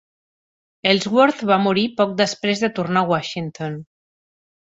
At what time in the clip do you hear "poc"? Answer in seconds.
1.99-2.15